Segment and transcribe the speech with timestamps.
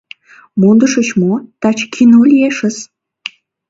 [0.59, 2.77] —Мондышыч мо, таче кино лиешыс!